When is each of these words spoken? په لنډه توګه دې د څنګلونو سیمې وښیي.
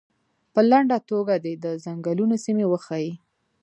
په 0.53 0.61
لنډه 0.69 0.97
توګه 1.09 1.35
دې 1.45 1.53
د 1.63 1.65
څنګلونو 1.85 2.35
سیمې 2.45 2.65
وښیي. 2.67 3.11